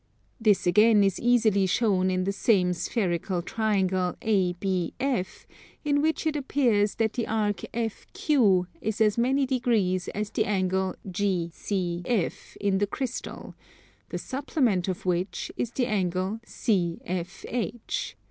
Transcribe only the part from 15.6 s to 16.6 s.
the angle